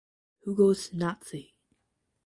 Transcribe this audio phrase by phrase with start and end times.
[0.45, 1.53] Who Goes Nazi?